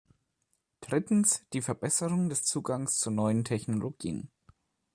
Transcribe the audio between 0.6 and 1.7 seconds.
Drittens, die